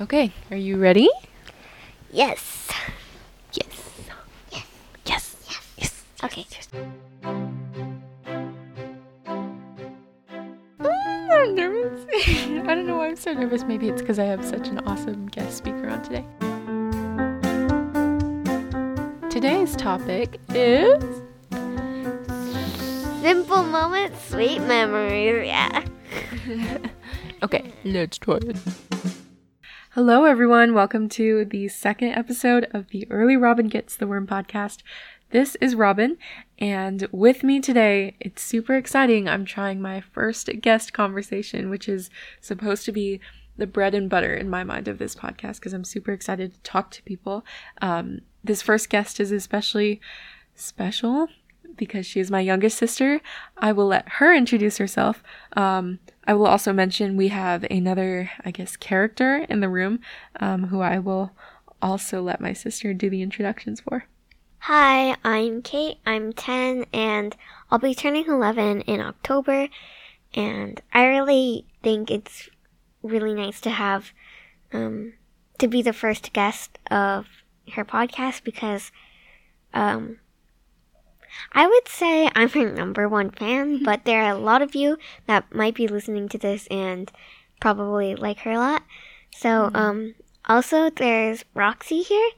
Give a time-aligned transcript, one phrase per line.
[0.00, 1.08] Okay, are you ready?
[2.10, 2.68] Yes.
[3.52, 4.00] Yes.
[4.50, 4.66] Yes.
[5.06, 5.36] Yes.
[5.48, 5.74] Yes.
[5.78, 6.04] yes.
[6.24, 6.44] Okay.
[10.80, 12.06] Mm, I'm nervous.
[12.68, 13.64] I don't know why I'm so nervous.
[13.64, 16.24] Maybe it's because I have such an awesome guest speaker on today.
[19.30, 21.22] Today's topic is
[23.22, 25.46] Simple moments, sweet memories.
[25.46, 25.84] Yeah.
[27.42, 28.56] Okay, let's try it.
[29.94, 30.74] Hello, everyone.
[30.74, 34.82] Welcome to the second episode of the Early Robin Gets the Worm podcast.
[35.30, 36.18] This is Robin,
[36.58, 39.28] and with me today, it's super exciting.
[39.28, 43.20] I'm trying my first guest conversation, which is supposed to be
[43.56, 46.60] the bread and butter in my mind of this podcast because I'm super excited to
[46.62, 47.44] talk to people.
[47.80, 50.00] Um, this first guest is especially
[50.56, 51.28] special
[51.76, 53.20] because she is my youngest sister.
[53.58, 55.22] I will let her introduce herself.
[55.54, 60.00] Um, I will also mention we have another, I guess, character in the room
[60.40, 61.32] um, who I will
[61.82, 64.06] also let my sister do the introductions for.
[64.60, 65.98] Hi, I'm Kate.
[66.06, 67.36] I'm 10 and
[67.70, 69.68] I'll be turning 11 in October.
[70.32, 72.48] And I really think it's
[73.02, 74.12] really nice to have,
[74.72, 75.12] um,
[75.58, 77.26] to be the first guest of
[77.72, 78.90] her podcast because,
[79.74, 80.18] um,
[81.54, 84.98] I would say I'm her number one fan, but there are a lot of you
[85.26, 87.10] that might be listening to this and
[87.60, 88.82] probably like her a lot.
[89.30, 90.14] So, um,
[90.46, 92.30] also there's Roxy here.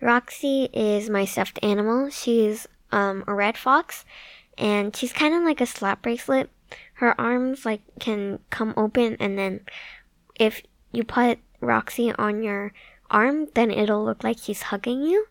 [0.00, 2.10] Roxy is my stuffed animal.
[2.10, 4.04] She's, um, a red fox
[4.58, 6.50] and she's kind of like a slap bracelet.
[6.94, 9.60] Her arms like can come open and then
[10.40, 10.62] if
[10.92, 12.72] you put Roxy on your
[13.10, 15.26] arm, then it'll look like she's hugging you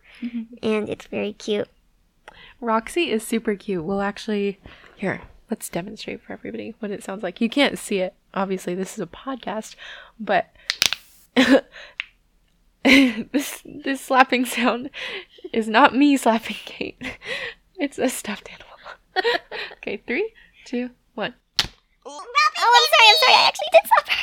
[0.61, 1.67] and it's very cute.
[2.61, 3.83] Roxy is super cute.
[3.83, 4.59] We'll actually,
[4.95, 7.41] here, let's demonstrate for everybody what it sounds like.
[7.41, 8.13] You can't see it.
[8.33, 9.75] Obviously, this is a podcast,
[10.19, 10.53] but
[12.83, 14.89] this this slapping sound
[15.51, 17.01] is not me slapping Kate.
[17.77, 19.39] It's a stuffed animal.
[19.73, 20.31] okay, three,
[20.65, 21.33] two, one.
[22.05, 23.33] Oh, I'm sorry, I'm sorry.
[23.33, 24.21] I actually did slap her.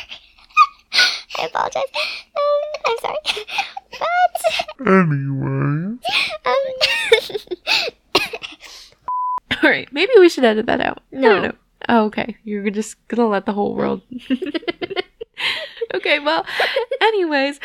[1.42, 1.82] I apologize.
[2.36, 3.18] Um, I'm sorry.
[3.98, 5.98] But, Anyway,
[6.46, 7.94] um,
[9.62, 11.02] All right, maybe we should edit that out.
[11.12, 11.52] No.
[11.88, 12.36] Oh, okay.
[12.44, 14.02] You're just gonna let the whole world.
[15.94, 16.44] okay, well,
[17.00, 17.60] anyways,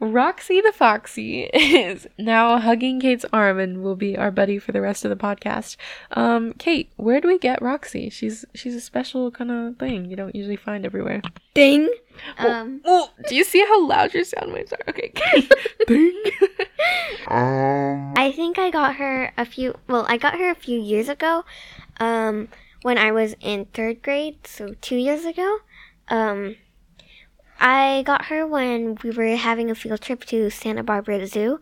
[0.00, 4.80] Roxy the Foxy is now hugging Kate's arm and will be our buddy for the
[4.80, 5.76] rest of the podcast.
[6.12, 8.08] Um, Kate, where do we get Roxy?
[8.10, 11.20] She's she's a special kind of thing you don't usually find everywhere.
[11.54, 11.88] ding.
[12.38, 14.78] Um, Oh, do you see how loud your sound waves are?
[14.88, 15.12] Okay,
[15.86, 16.22] ding.
[17.28, 21.08] Um, I think I got her a few, well, I got her a few years
[21.08, 21.44] ago,
[22.00, 22.48] um,
[22.82, 25.58] when I was in third grade, so two years ago.
[26.08, 26.56] Um,
[27.60, 31.60] I got her when we were having a field trip to Santa Barbara Zoo.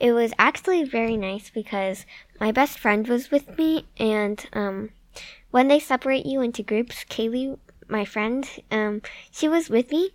[0.00, 2.06] It was actually very nice because
[2.40, 4.90] my best friend was with me, and um,
[5.50, 7.58] when they separate you into groups, Kaylee,
[7.88, 10.10] my friend, um, she was with me,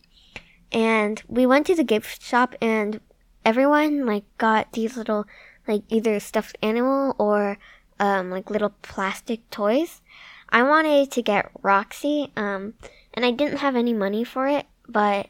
[0.71, 2.99] and we went to the gift shop, and
[3.47, 5.25] everyone like got these little
[5.69, 7.57] like either stuffed animal or
[7.97, 10.01] um, like little plastic toys.
[10.49, 12.73] I wanted to get Roxy, um,
[13.13, 15.27] and I didn't have any money for it, but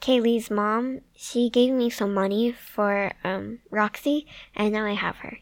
[0.00, 4.26] Kaylee's mom, she gave me some money for um, Roxy,
[4.56, 5.38] and now I have her.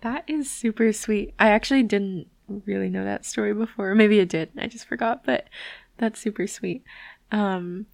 [0.00, 1.34] That is super sweet.
[1.38, 3.94] I actually didn't really know that story before.
[3.94, 4.50] Maybe I did.
[4.58, 5.48] I just forgot, but
[5.98, 6.82] that's super sweet.
[7.30, 7.86] Um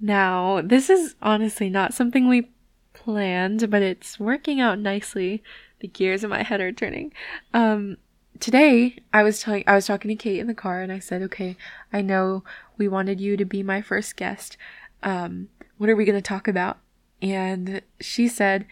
[0.00, 2.50] now, this is honestly not something we
[2.92, 5.42] planned, but it's working out nicely.
[5.80, 7.12] The gears in my head are turning.
[7.52, 7.98] Um
[8.40, 11.22] today I was telling I was talking to Kate in the car and I said,
[11.22, 11.56] "Okay,
[11.92, 12.44] I know
[12.78, 14.56] we wanted you to be my first guest.
[15.02, 16.78] Um what are we going to talk about?"
[17.20, 18.66] And she said,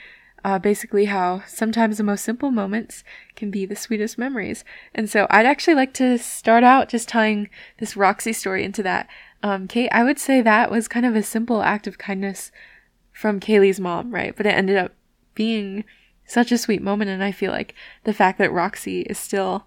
[0.45, 3.05] uh, basically how sometimes the most simple moments
[3.37, 4.65] can be the sweetest memories.
[4.95, 9.09] And so I'd actually like to start out just telling this Roxy story into that.
[9.43, 12.53] Um, Kate, I would say that was kind of a simple act of kindness
[13.13, 14.35] from Kaylee's mom, right?
[14.37, 14.93] But it ended up
[15.35, 15.85] being
[16.25, 17.11] such a sweet moment.
[17.11, 17.75] And I feel like
[18.05, 19.67] the fact that Roxy is still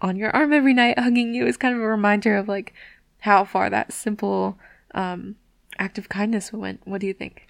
[0.00, 2.74] on your arm every night hugging you is kind of a reminder of like
[3.20, 4.58] how far that simple
[4.94, 5.36] um,
[5.78, 6.80] act of kindness went.
[6.84, 7.46] What do you think?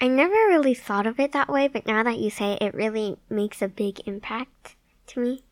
[0.00, 2.74] I never really thought of it that way, but now that you say it, it
[2.74, 4.76] really makes a big impact
[5.08, 5.44] to me.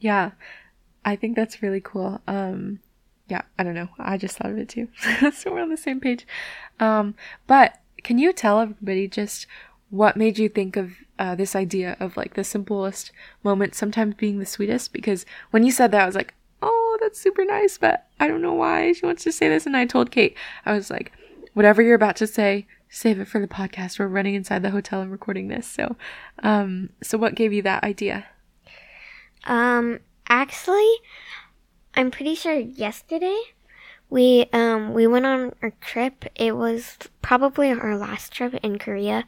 [0.00, 0.32] Yeah,
[1.04, 2.20] I think that's really cool.
[2.26, 2.80] Um,
[3.32, 3.88] yeah, I don't know.
[3.98, 4.88] I just thought of it too.
[5.32, 6.26] so we're on the same page.
[6.78, 7.14] Um,
[7.46, 9.46] but can you tell everybody just
[9.88, 13.10] what made you think of uh, this idea of like the simplest
[13.42, 14.92] moment sometimes being the sweetest?
[14.92, 18.42] Because when you said that, I was like, oh, that's super nice, but I don't
[18.42, 19.64] know why she wants to say this.
[19.64, 20.36] And I told Kate,
[20.66, 21.10] I was like,
[21.54, 23.98] whatever you're about to say, save it for the podcast.
[23.98, 25.66] We're running inside the hotel and recording this.
[25.66, 25.96] So,
[26.42, 28.26] um, so what gave you that idea?
[29.44, 30.92] Um, actually,
[31.94, 33.38] I'm pretty sure yesterday
[34.08, 36.24] we um we went on a trip.
[36.34, 39.24] It was probably our last trip in Korea.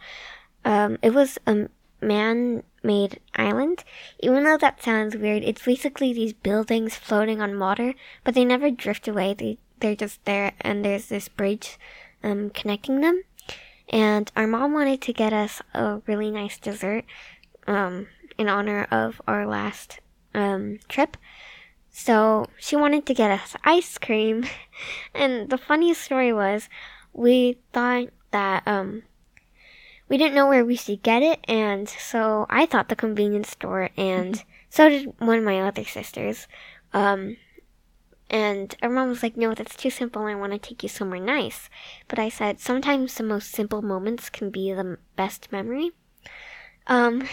[0.64, 1.68] Um, it was a
[2.00, 3.84] man-made island.
[4.20, 7.94] Even though that sounds weird, it's basically these buildings floating on water,
[8.24, 9.34] but they never drift away.
[9.34, 11.78] They they're just there, and there's this bridge
[12.22, 13.24] um connecting them.
[13.90, 17.04] And our mom wanted to get us a really nice dessert
[17.66, 18.06] um
[18.38, 20.00] in honor of our last
[20.34, 21.18] um trip.
[21.96, 24.44] So she wanted to get us ice cream.
[25.14, 26.68] And the funniest story was
[27.12, 29.04] we thought that um
[30.08, 33.90] we didn't know where we should get it and so I thought the convenience store
[33.96, 36.48] and so did one of my other sisters.
[36.92, 37.36] Um
[38.28, 40.22] and our mom was like, No, that's too simple.
[40.22, 41.70] I want to take you somewhere nice.
[42.08, 45.92] But I said, Sometimes the most simple moments can be the best memory.
[46.88, 47.28] Um,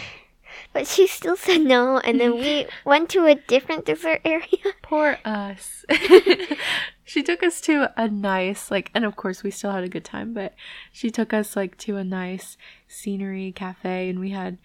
[0.72, 4.46] but she still said no, and then we went to a different dessert area.
[4.82, 5.84] Poor us.
[7.04, 10.04] she took us to a nice, like, and of course we still had a good
[10.04, 10.54] time, but
[10.90, 12.56] she took us like to a nice
[12.88, 14.58] scenery cafe, and we had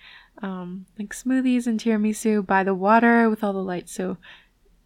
[0.44, 3.94] um like smoothies and tiramisu by the water with all the lights.
[3.94, 4.18] So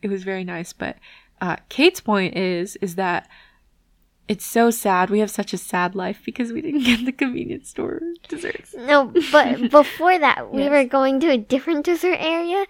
[0.01, 0.73] it was very nice.
[0.73, 0.97] But
[1.41, 3.27] uh, Kate's point is is that
[4.31, 5.09] it's so sad.
[5.09, 7.99] We have such a sad life because we didn't get the convenience store
[8.29, 8.73] desserts.
[8.77, 10.71] No, but before that, we Yes.
[10.71, 12.65] were going to a different dessert area,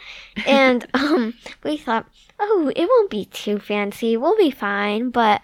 [0.48, 2.08] and um, we thought,
[2.40, 4.18] oh, it won't be too fancy.
[4.18, 5.12] We'll be fine.
[5.12, 5.42] But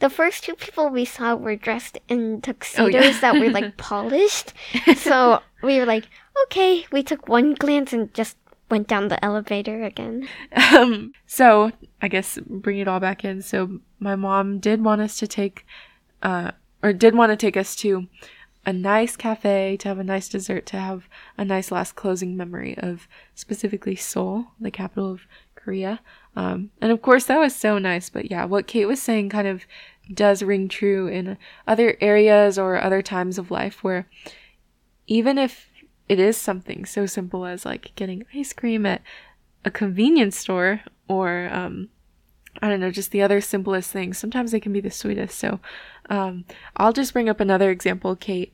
[0.00, 4.52] the first two people we saw were dressed in tuxedos that were like polished.
[4.96, 6.06] So we were like,
[6.46, 6.86] okay.
[6.90, 8.36] We took one glance and just
[8.70, 10.28] went down the elevator again.
[10.74, 11.70] Um, so
[12.02, 13.42] I guess bring it all back in.
[13.42, 15.66] So my mom did want us to take,
[16.22, 16.52] uh,
[16.82, 18.08] or did want to take us to
[18.66, 21.08] a nice cafe to have a nice dessert, to have
[21.38, 25.22] a nice last closing memory of specifically Seoul, the capital of
[25.54, 26.00] Korea.
[26.36, 28.10] Um, and of course that was so nice.
[28.10, 29.64] But yeah, what Kate was saying kind of
[30.12, 34.08] does ring true in other areas or other times of life where
[35.06, 35.68] even if
[36.08, 39.02] it is something so simple as like getting ice cream at
[39.64, 41.88] a convenience store or um
[42.60, 44.18] I don't know, just the other simplest things.
[44.18, 45.38] Sometimes they can be the sweetest.
[45.38, 45.60] So
[46.08, 46.44] um
[46.76, 48.52] I'll just bring up another example, Kate,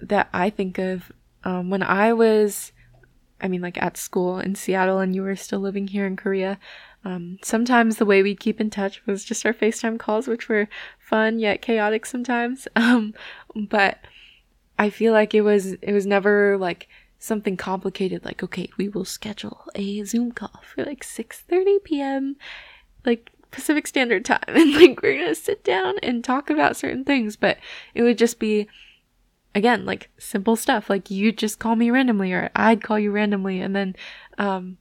[0.00, 1.12] that I think of
[1.44, 2.72] um when I was
[3.40, 6.58] I mean like at school in Seattle and you were still living here in Korea.
[7.04, 10.68] Um, sometimes the way we'd keep in touch was just our FaceTime calls, which were
[10.98, 12.68] fun yet chaotic sometimes.
[12.76, 13.14] Um,
[13.54, 13.98] but
[14.78, 16.88] I feel like it was it was never like
[17.22, 22.36] something complicated like okay we will schedule a zoom call for like 6:30 p.m.
[23.04, 24.40] like Pacific Standard Time.
[24.48, 27.36] And like we're to sit down and talk about certain things.
[27.36, 27.58] But
[27.94, 28.68] it would just be
[29.54, 30.90] again like simple stuff.
[30.90, 33.60] Like you just call me randomly or I'd call you randomly.
[33.60, 33.96] And then
[34.38, 34.78] um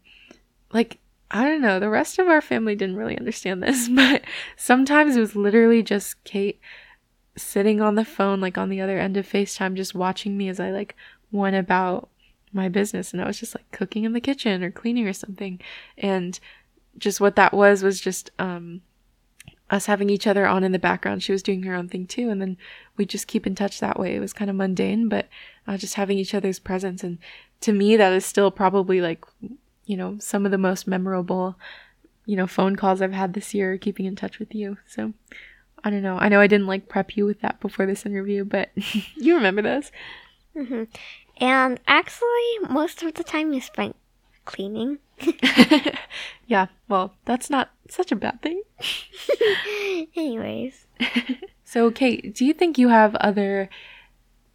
[0.72, 1.00] like
[1.32, 3.90] I don't know the rest of our family didn't really understand this.
[3.94, 4.24] But
[4.56, 6.60] sometimes it was literally just Kate
[7.36, 10.60] sitting on the phone like on the other end of FaceTime just watching me as
[10.60, 10.96] I like
[11.32, 12.10] went about
[12.54, 15.60] my business and I was just like cooking in the kitchen or cleaning or something.
[15.98, 16.40] And
[16.98, 18.82] just what that was was just um
[19.70, 21.22] us having each other on in the background.
[21.22, 22.58] She was doing her own thing too and then
[22.98, 24.16] we just keep in touch that way.
[24.16, 25.28] It was kind of mundane but
[25.68, 27.04] uh, just having each other's presence.
[27.04, 27.20] And
[27.62, 29.24] to me that is still probably like
[29.86, 31.56] you know some of the most memorable
[32.26, 34.78] you know phone calls I've had this year keeping in touch with you.
[34.88, 35.14] So
[35.84, 36.18] I don't know.
[36.18, 38.70] I know I didn't like prep you with that before this interview, but
[39.16, 39.92] you remember those.
[40.66, 40.84] Hmm
[41.38, 43.96] And actually, most of the time you spent
[44.46, 45.00] cleaning.
[46.48, 48.62] yeah, well, that's not such a bad thing.
[50.16, 50.86] Anyways,
[51.64, 53.70] So, Kate, do you think you have other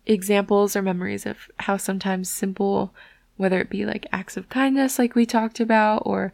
[0.07, 2.95] examples or memories of how sometimes simple,
[3.37, 6.33] whether it be like acts of kindness, like we talked about, or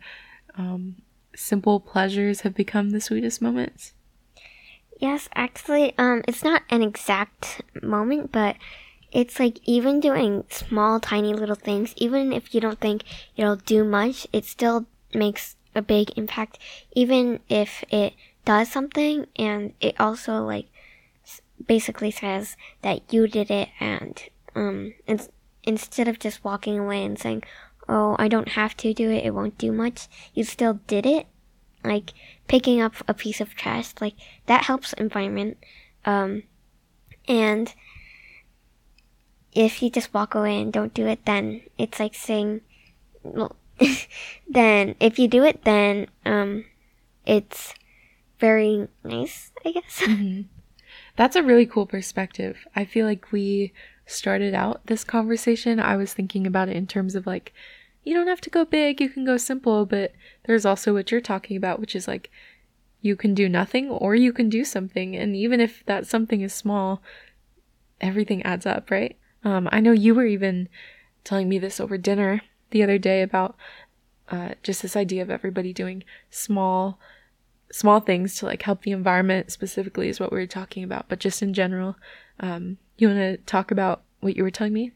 [0.57, 0.97] um,
[1.37, 3.93] simple pleasures have become the sweetest moments?
[4.99, 8.57] yes, actually, um, it's not an exact moment, but
[9.13, 13.03] it's like even doing small, tiny little things, even if you don't think
[13.37, 16.59] it'll do much, it still makes a big impact,
[16.93, 18.15] even if it
[18.45, 20.67] does something, and it also like
[21.67, 24.23] basically says that you did it, and
[24.55, 25.29] um, it's,
[25.65, 27.43] instead of just walking away and saying,
[27.89, 31.27] "Oh, I don't have to do it; it won't do much," you still did it,
[31.85, 32.13] like
[32.49, 34.15] picking up a piece of trash like
[34.47, 35.57] that helps environment
[36.05, 36.43] um
[37.29, 37.75] and
[39.53, 42.61] if you just walk away and don't do it then it's like saying
[43.23, 43.57] well
[44.49, 46.65] then if you do it then um
[47.27, 47.75] it's
[48.39, 50.03] very nice i guess
[51.17, 52.67] That's a really cool perspective.
[52.75, 53.73] I feel like we
[54.07, 57.53] started out this conversation, I was thinking about it in terms of like,
[58.03, 60.13] you don't have to go big, you can go simple, but
[60.45, 62.31] there's also what you're talking about, which is like,
[63.03, 65.17] you can do nothing or you can do something.
[65.17, 67.03] And even if that something is small,
[68.01, 69.17] everything adds up, right?
[69.45, 70.69] Um, I know you were even
[71.25, 73.57] telling me this over dinner the other day about
[74.29, 76.99] uh, just this idea of everybody doing small
[77.73, 81.21] small things to like help the environment specifically is what we were talking about but
[81.21, 81.95] just in general
[82.41, 84.91] um, you want to talk about what you were telling me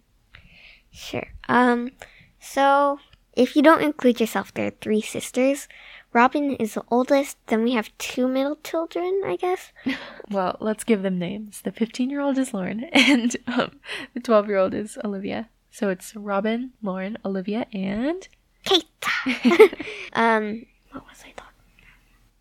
[0.94, 1.26] Sure.
[1.48, 1.90] Um,
[2.38, 3.00] so
[3.32, 5.66] if you don't include yourself, there are three sisters.
[6.14, 7.36] Robin is the oldest.
[7.48, 9.72] Then we have two middle children, I guess.
[10.30, 13.72] well let's give them names the 15 year old is lauren and um,
[14.14, 18.26] the 12 year old is olivia so it's robin lauren olivia and
[18.64, 18.86] Kate.
[20.14, 21.50] um, what was I talking?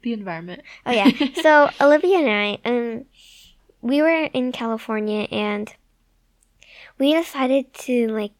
[0.04, 1.10] the environment Oh yeah.
[1.42, 3.06] So Olivia and I, um,
[3.82, 5.74] we were in California and
[6.98, 8.32] we decided to like,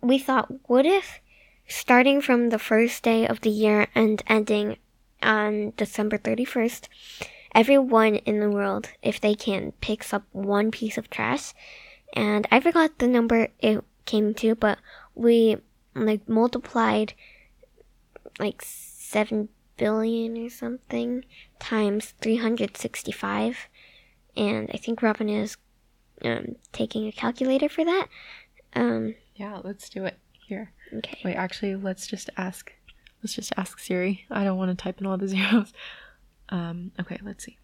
[0.00, 1.20] we thought, what if
[1.70, 4.76] starting from the first day of the year and ending
[5.22, 6.88] on December 31st,
[7.54, 11.54] everyone in the world, if they can, picks up one piece of trash.
[12.12, 14.78] And I forgot the number it came to, but
[15.14, 15.58] we
[15.94, 17.14] like multiplied
[18.38, 21.24] like 7 billion or something
[21.58, 23.68] times 365
[24.36, 25.56] and i think robin is
[26.22, 28.06] um, taking a calculator for that.
[28.74, 32.72] Um, yeah let's do it here okay Wait, actually, let's just ask.
[33.22, 34.24] Let's just ask Siri.
[34.30, 35.72] I don't want to type in all the zeros.
[36.52, 37.58] Um, okay, let's see.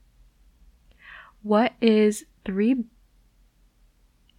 [1.42, 2.84] What is three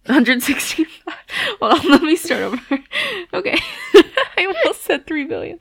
[0.06, 1.14] hundred sixty-five?
[1.60, 2.58] Well, let me start over.
[3.34, 3.58] Okay,
[4.38, 5.58] I almost said three billion.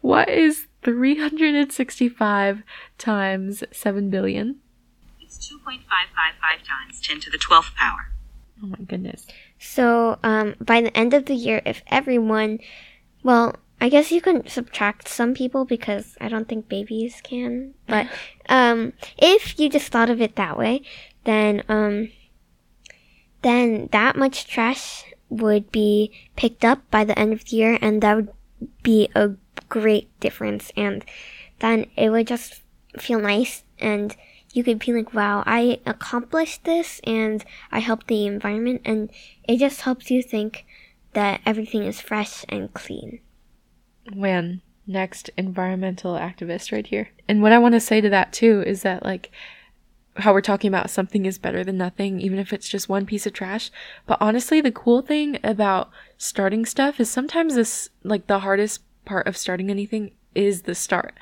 [0.00, 2.62] What is three hundred and sixty-five
[2.98, 4.60] times seven billion?
[5.20, 5.78] It's 2.555
[6.66, 8.10] times 10 to the 12th power.
[8.62, 9.26] Oh my goodness.
[9.58, 12.58] so um, by the end of the year if everyone
[13.22, 18.06] well i guess you can subtract some people because i don't think babies can but
[18.48, 20.82] um, if you just thought of it that way
[21.24, 22.10] then um,
[23.42, 28.02] then that much trash would be picked up by the end of the year and
[28.02, 28.32] that would
[28.82, 29.30] be a
[29.68, 31.04] great difference and
[31.60, 32.60] then it would just
[32.98, 34.16] feel nice and
[34.52, 39.10] you could be like wow i accomplished this and i helped the environment and
[39.44, 40.64] it just helps you think
[41.12, 43.20] that everything is fresh and clean
[44.14, 47.10] Man, next environmental activist right here.
[47.28, 49.30] And what I want to say to that too is that like
[50.16, 53.26] how we're talking about something is better than nothing, even if it's just one piece
[53.26, 53.70] of trash.
[54.06, 59.26] But honestly, the cool thing about starting stuff is sometimes this like the hardest part
[59.26, 61.14] of starting anything is the start.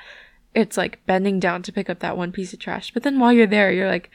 [0.55, 2.91] It's like bending down to pick up that one piece of trash.
[2.93, 4.09] But then while you're there, you're like,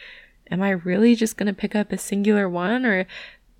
[0.50, 2.84] am I really just gonna pick up a singular one?
[2.84, 3.06] Or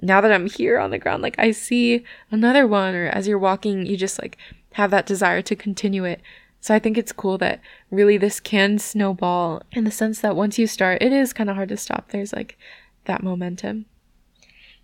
[0.01, 3.39] now that I'm here on the ground, like I see another one, or as you're
[3.39, 4.37] walking, you just like
[4.73, 6.21] have that desire to continue it.
[6.61, 10.59] So I think it's cool that really this can snowball in the sense that once
[10.59, 12.09] you start, it is kind of hard to stop.
[12.09, 12.59] There's like
[13.05, 13.87] that momentum.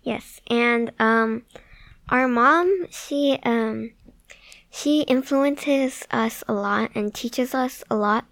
[0.03, 1.43] Yes, and um,
[2.09, 3.91] our mom, she um,
[4.71, 8.25] she influences us a lot and teaches us a lot.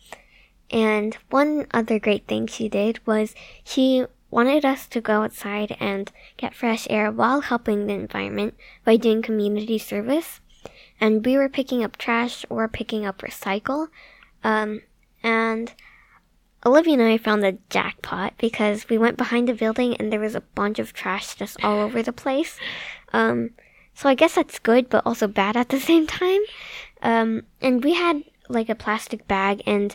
[0.72, 6.12] And one other great thing she did was she wanted us to go outside and
[6.38, 8.55] get fresh air while helping the environment
[8.86, 10.39] by doing community service.
[11.01, 13.88] And we were picking up trash or picking up recycle.
[14.43, 14.81] Um,
[15.24, 15.74] and
[16.65, 20.36] Olivia and I found the jackpot because we went behind a building and there was
[20.36, 22.58] a bunch of trash just all over the place.
[23.12, 23.51] Um,
[24.00, 26.39] so I guess that's good, but also bad at the same time.
[27.01, 29.94] Um, and we had like a plastic bag and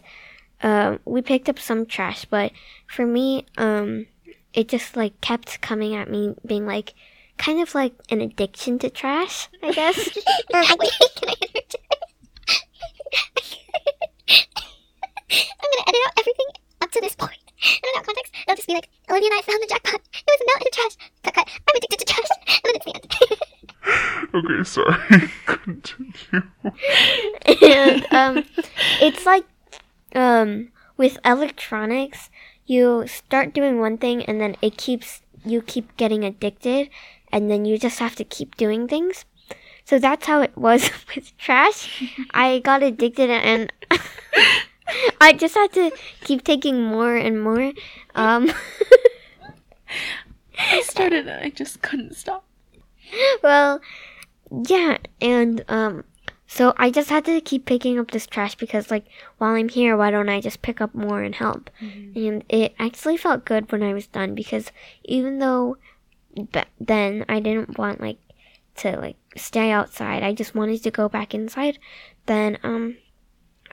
[0.62, 2.52] uh, we picked up some trash, but
[2.86, 4.06] for me, um,
[4.52, 6.92] it just like kept coming at me, being like
[7.38, 9.96] kind of like an addiction to trash, I guess.
[10.52, 11.96] Or wait, can I interject?
[15.30, 16.46] I'm gonna edit out everything
[16.82, 17.38] up to this point.
[17.64, 20.00] And without context, it'll just be like, Olivia and I found the jackpot.
[20.12, 20.96] It was a melt in the trash.
[21.22, 21.48] Cut, cut.
[21.66, 22.28] I'm addicted to trash.
[22.46, 23.34] And then it's the end.
[24.34, 25.30] Okay, sorry.
[25.46, 26.42] Continue.
[27.62, 28.44] and um,
[29.00, 29.44] it's like
[30.14, 32.30] um, with electronics,
[32.66, 36.90] you start doing one thing and then it keeps you keep getting addicted,
[37.30, 39.24] and then you just have to keep doing things.
[39.84, 42.02] So that's how it was with trash.
[42.32, 43.72] I got addicted and
[45.20, 45.92] I just had to
[46.24, 47.72] keep taking more and more.
[48.14, 48.50] Um,
[50.58, 52.44] I started and I just couldn't stop.
[53.42, 53.80] well,
[54.68, 56.04] yeah, and um,
[56.46, 59.06] So I just had to keep picking up this trash because, like,
[59.38, 61.70] while I'm here, why don't I just pick up more and help?
[62.14, 64.70] And it actually felt good when I was done because
[65.04, 65.76] even though
[66.52, 68.18] but then I didn't want like
[68.76, 71.78] to like stay outside, I just wanted to go back inside.
[72.26, 72.96] Then um,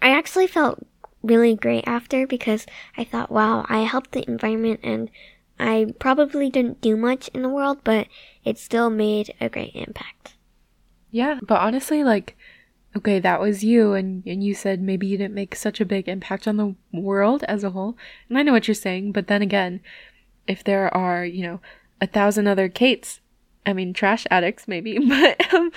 [0.01, 0.85] I actually felt
[1.23, 2.65] really great after because
[2.97, 5.09] I thought, wow, I helped the environment and
[5.59, 8.07] I probably didn't do much in the world, but
[8.43, 10.30] it still made a great impact.
[11.11, 12.37] Yeah, but honestly, like,
[12.95, 16.07] okay, that was you, and, and you said maybe you didn't make such a big
[16.07, 17.97] impact on the world as a whole.
[18.29, 19.81] And I know what you're saying, but then again,
[20.47, 21.59] if there are, you know,
[21.99, 23.19] a thousand other Kates,
[23.65, 25.71] I mean, trash addicts maybe, but um,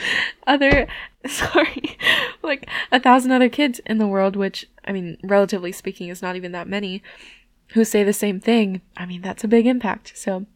[0.47, 0.87] other,
[1.27, 1.99] sorry,
[2.43, 6.37] like a thousand other kids in the world, which, I mean, relatively speaking, is not
[6.37, 7.03] even that many,
[7.69, 10.13] who say the same thing, I mean, that's a big impact.
[10.17, 10.47] So,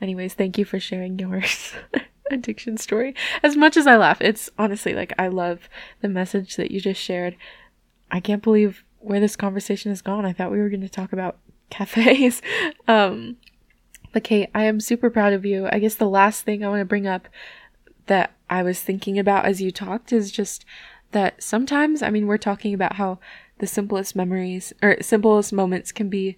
[0.00, 1.72] anyways, thank you for sharing yours.
[2.30, 3.14] addiction story.
[3.42, 5.68] As much as I laugh, it's honestly like I love
[6.00, 7.36] the message that you just shared.
[8.10, 10.24] I can't believe where this conversation has gone.
[10.24, 11.38] I thought we were going to talk about
[11.70, 12.42] cafes.
[12.88, 13.36] um
[14.12, 15.68] but Kate, I am super proud of you.
[15.70, 17.28] I guess the last thing I want to bring up
[18.06, 20.64] that I was thinking about as you talked is just
[21.12, 23.18] that sometimes, I mean, we're talking about how
[23.58, 26.36] the simplest memories or simplest moments can be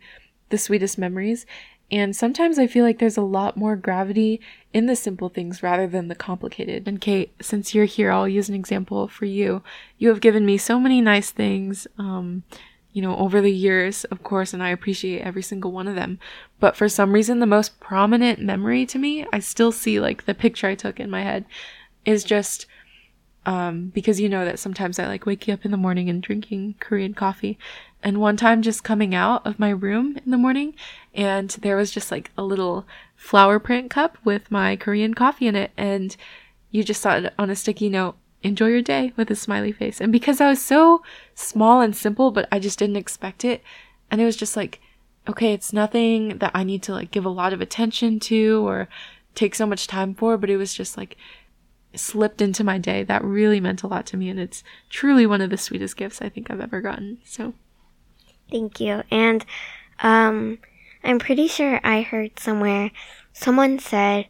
[0.49, 1.47] the sweetest memories.
[1.91, 4.41] And sometimes I feel like there's a lot more gravity
[4.75, 6.87] in the simple things rather than the complicated.
[6.87, 9.63] And Kate, since you're here, I'll use an example for you.
[9.97, 12.43] You have given me so many nice things, um,
[12.93, 16.19] you know, over the years, of course, and I appreciate every single one of them.
[16.61, 20.35] But for some reason, the most prominent memory to me, I still see like the
[20.35, 21.47] picture I took in my head,
[22.05, 22.67] is just
[23.47, 26.75] um, because you know that sometimes I like waking up in the morning and drinking
[26.81, 27.59] Korean coffee.
[28.03, 30.75] And one time just coming out of my room in the morning
[31.15, 35.57] and there was just like a little flower print cup with my Korean coffee in
[35.57, 35.73] it.
[35.77, 36.17] And
[36.71, 40.01] you just saw it on a sticky note, enjoy your day with a smiley face.
[40.01, 41.03] And because I was so
[41.35, 43.63] small and simple, but I just didn't expect it.
[44.11, 44.81] And it was just like,
[45.29, 48.89] okay, it's nothing that I need to like give a lot of attention to or
[49.35, 51.17] take so much time for, but it was just like
[51.99, 53.03] slipped into my day.
[53.05, 54.29] That really meant a lot to me.
[54.29, 57.19] And it's truly one of the sweetest gifts I think I've ever gotten.
[57.25, 57.55] So
[58.51, 59.03] Thank you.
[59.11, 59.45] And
[60.01, 60.59] um,
[61.05, 62.91] I'm pretty sure I heard somewhere
[63.33, 64.27] someone said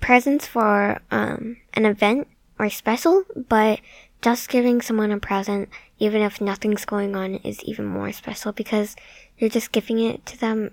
[0.00, 3.80] presents for um, an event or special, but
[4.22, 5.68] just giving someone a present,
[5.98, 8.96] even if nothing's going on, is even more special because
[9.38, 10.70] you're just giving it to them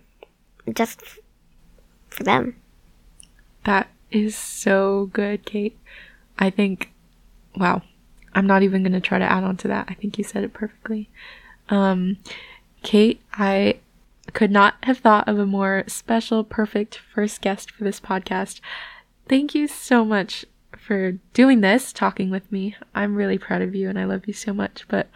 [0.74, 1.20] just f-
[2.10, 2.56] for them.
[3.64, 5.78] That is so good, Kate.
[6.40, 6.92] I think,
[7.56, 7.82] wow,
[8.34, 9.88] I'm not even going to try to add on to that.
[9.90, 11.10] I think you said it perfectly.
[11.70, 12.18] Um,
[12.84, 13.80] Kate, I
[14.34, 18.60] could not have thought of a more special, perfect first guest for this podcast.
[19.28, 20.46] Thank you so much
[20.78, 22.76] for doing this, talking with me.
[22.94, 24.86] I'm really proud of you and I love you so much.
[24.88, 25.08] But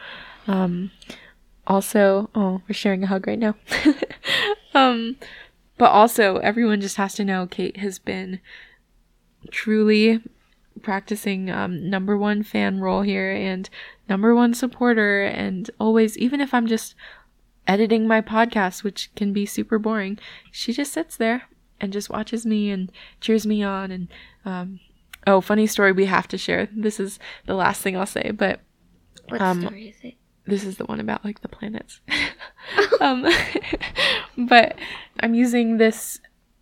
[0.48, 0.92] um,
[1.68, 3.56] also, oh, we're sharing a hug right now.
[4.74, 5.18] um,
[5.78, 8.40] but also, everyone just has to know Kate has been
[9.50, 10.22] truly
[10.82, 13.70] practicing um, number one fan role here and
[14.10, 16.96] number one supporter and always even if i'm just
[17.68, 20.18] editing my podcast which can be super boring
[20.52, 21.44] she just sits there
[21.80, 24.08] and just watches me and cheers me on and
[24.46, 24.80] um,
[25.28, 28.60] oh funny story we have to share this is the last thing i'll say but
[29.30, 30.16] What Um, story is it?
[30.48, 32.02] this is the one about like the planets.
[33.02, 33.26] um,
[34.38, 34.76] but
[35.20, 36.20] I'm using this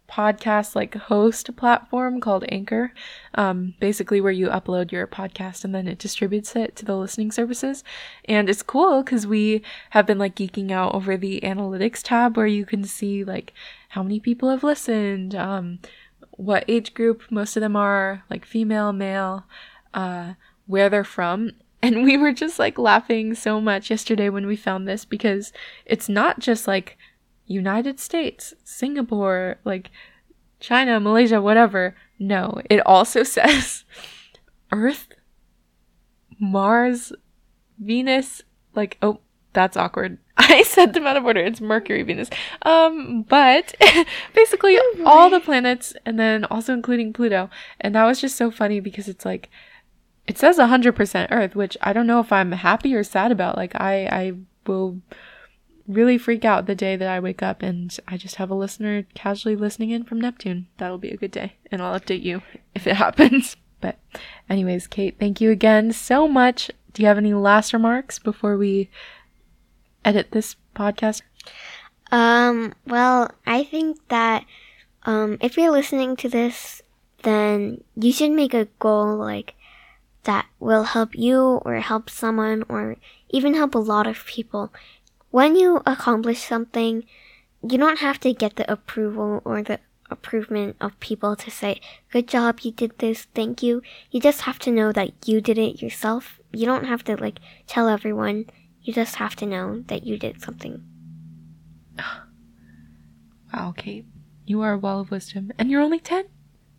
[0.10, 2.93] podcast like host platform called Anchor,
[3.36, 7.32] um, basically where you upload your podcast and then it distributes it to the listening
[7.32, 7.84] services.
[8.26, 12.48] And it's cool because we have been like geeking out over the analytics tab where
[12.48, 13.54] you can see like
[13.89, 15.80] how many people have listened, um,
[16.32, 19.45] what age group most of them are, like female, male,
[19.93, 20.34] uh,
[20.67, 21.52] where they're from.
[21.82, 25.54] And we were just like laughing so much yesterday when we found this because
[25.86, 26.98] it's not just like
[27.50, 29.90] United States, Singapore, like
[30.60, 31.96] China, Malaysia, whatever.
[32.20, 33.84] No, it also says
[34.72, 35.10] Earth,
[36.40, 37.12] Mars,
[37.80, 38.44] Venus,
[38.76, 39.20] like, oh,
[39.54, 40.20] that's awkward.
[40.38, 41.42] I said them out of order.
[41.42, 42.30] It's Mercury, Venus.
[42.62, 43.74] Um, but
[44.34, 47.50] basically all the planets and then also including Pluto.
[47.82, 49.50] And that was just so funny because it's like,
[50.28, 53.58] it says 100% Earth, which I don't know if I'm happy or sad about.
[53.58, 54.34] Like, I, I
[54.68, 55.02] will
[55.89, 59.04] really freak out the day that I wake up and I just have a listener
[59.15, 60.67] casually listening in from Neptune.
[60.78, 61.54] That'll be a good day.
[61.71, 62.43] And I'll update you
[62.75, 63.58] if it happens.
[63.82, 63.97] But,
[64.49, 66.69] anyways, Kate, thank you again so much.
[66.93, 68.89] Do you have any last remarks before we
[70.06, 71.23] edit this podcast?
[72.12, 74.45] Um, well, I think that
[75.04, 76.82] um, if you're listening to this,
[77.23, 79.56] then you should make a goal like
[80.23, 82.97] that will help you or help someone or
[83.30, 84.73] even help a lot of people.
[85.32, 87.06] When you accomplish something,
[87.62, 91.80] you don't have to get the approval or the approvement of people to say,
[92.12, 93.82] good job, you did this, thank you.
[94.12, 96.39] You just have to know that you did it yourself.
[96.52, 98.46] You don't have to like tell everyone.
[98.82, 100.84] You just have to know that you did something.
[103.52, 104.06] Wow, Kate.
[104.46, 105.52] You are a well of wisdom.
[105.58, 106.26] And you're only 10?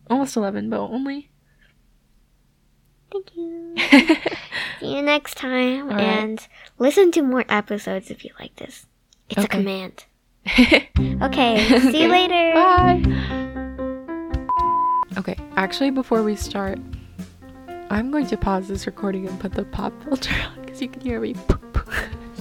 [0.08, 1.30] Almost 11, but only.
[3.10, 3.74] Thank you.
[4.80, 6.00] See you next time All right.
[6.00, 8.86] and listen to more episodes if you like this.
[9.28, 10.04] It's a command.
[11.22, 11.62] Okay,
[11.92, 12.52] see you later.
[12.54, 13.02] Bye.
[15.18, 16.78] Okay, actually, before we start,
[17.90, 21.02] I'm going to pause this recording and put the pop filter on because you can
[21.02, 21.34] hear me.
[21.34, 21.60] poop.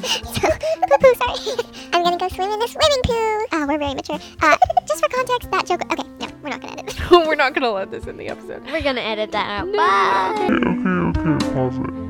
[0.02, 1.58] So, poo poo, sorry.
[1.92, 3.46] I'm gonna go swim in the swimming pool.
[3.52, 4.18] Oh, we're very mature.
[4.42, 4.56] Uh,
[4.88, 5.82] just for context, that joke.
[5.92, 7.10] Okay, no, we're not gonna edit this.
[7.12, 8.64] We're not gonna let this in the episode.
[8.66, 9.74] We're gonna edit that out.
[9.76, 10.48] Bye.
[10.50, 12.09] Okay, okay, pause it.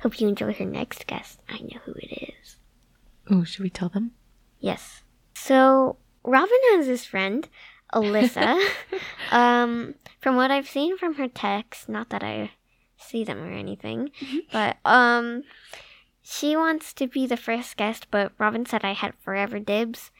[0.00, 1.40] Hope you enjoy her next guest.
[1.48, 2.56] I know who it is.
[3.30, 4.12] Oh, should we tell them?
[4.58, 5.02] Yes.
[5.34, 7.48] So Robin has this friend,
[7.92, 8.60] Alyssa.
[9.30, 12.52] um, from what I've seen from her texts, not that I
[12.96, 14.10] see them or anything,
[14.52, 15.42] but um,
[16.22, 20.10] she wants to be the first guest, but Robin said I had forever dibs.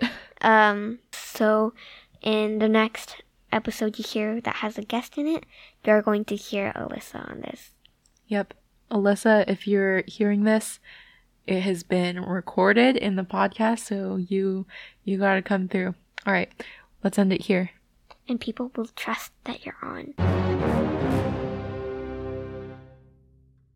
[0.40, 1.72] um, so
[2.22, 3.22] in the next
[3.52, 5.44] episode you hear that has a guest in it,
[5.84, 7.70] you're going to hear Alyssa on this.
[8.28, 8.54] Yep.
[8.90, 10.80] Alyssa, if you're hearing this,
[11.46, 14.66] it has been recorded in the podcast, so you
[15.04, 15.94] you gotta come through.
[16.26, 16.50] All right,
[17.04, 17.70] let's end it here.
[18.28, 20.85] And people will trust that you're on.